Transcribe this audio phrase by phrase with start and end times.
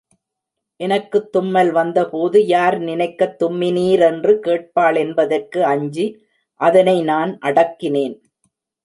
[0.79, 6.07] எனக்குத் தும்மல் வந்தபோது யார் நினைக்கத் தும்மினீரென்று கேட்பாளென்பதற்கு அஞ்சி
[6.61, 8.17] அதனை நான் அடக்கினேன்.